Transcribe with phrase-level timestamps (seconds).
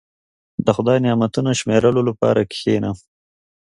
[0.65, 2.91] •د خدای نعمتونه شمیرلو لپاره کښېنه.